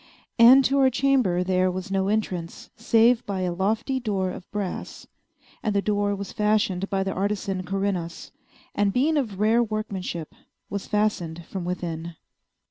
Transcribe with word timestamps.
And 0.39 0.65
to 0.65 0.79
our 0.79 0.89
chamber 0.89 1.43
there 1.43 1.69
was 1.69 1.91
no 1.91 2.07
entrance 2.07 2.71
save 2.75 3.23
by 3.27 3.41
a 3.41 3.53
lofty 3.53 3.99
door 3.99 4.31
of 4.31 4.49
brass: 4.49 5.05
and 5.61 5.75
the 5.75 5.81
door 5.83 6.15
was 6.15 6.33
fashioned 6.33 6.89
by 6.89 7.03
the 7.03 7.13
artisan 7.13 7.61
Corinnos, 7.61 8.31
and, 8.73 8.91
being 8.93 9.15
of 9.15 9.39
rare 9.39 9.61
workmanship, 9.61 10.33
was 10.71 10.87
fastened 10.87 11.45
from 11.45 11.65
within. 11.65 12.15